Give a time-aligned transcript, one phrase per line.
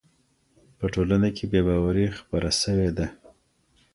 [0.77, 3.07] په ټولنه کي بې باوري خپره سوې ده.